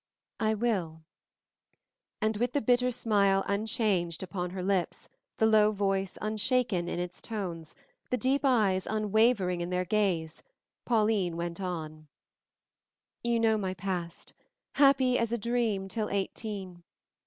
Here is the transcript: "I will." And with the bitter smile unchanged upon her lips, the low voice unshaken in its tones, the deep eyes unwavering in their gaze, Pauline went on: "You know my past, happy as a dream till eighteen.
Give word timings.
"I 0.39 0.55
will." 0.55 1.03
And 2.21 2.37
with 2.37 2.53
the 2.53 2.61
bitter 2.61 2.89
smile 2.89 3.43
unchanged 3.45 4.23
upon 4.23 4.49
her 4.49 4.63
lips, 4.63 5.07
the 5.37 5.45
low 5.45 5.71
voice 5.71 6.17
unshaken 6.21 6.89
in 6.89 6.97
its 6.97 7.21
tones, 7.21 7.75
the 8.09 8.17
deep 8.17 8.41
eyes 8.43 8.87
unwavering 8.87 9.61
in 9.61 9.69
their 9.69 9.85
gaze, 9.85 10.41
Pauline 10.85 11.37
went 11.37 11.61
on: 11.61 12.07
"You 13.23 13.39
know 13.39 13.59
my 13.59 13.75
past, 13.75 14.33
happy 14.73 15.19
as 15.19 15.31
a 15.31 15.37
dream 15.37 15.87
till 15.87 16.09
eighteen. 16.09 16.81